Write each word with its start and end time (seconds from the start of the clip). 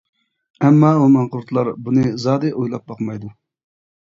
ئەمما 0.63 0.89
ئۇ 1.01 1.09
ماڭقۇرتلار 1.17 1.69
بۇنى 1.89 2.07
زادى 2.25 2.51
ئويلاپ 2.57 2.89
باقمايدۇ. 2.93 3.31